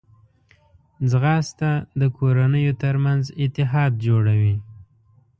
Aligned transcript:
ځغاسته 1.09 1.71
د 1.99 2.01
کورنیو 2.17 2.73
ترمنځ 2.83 3.23
اتحاد 3.43 3.91
جوړوي 4.05 4.55